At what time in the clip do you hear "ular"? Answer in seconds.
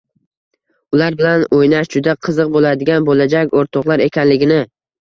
0.95-1.17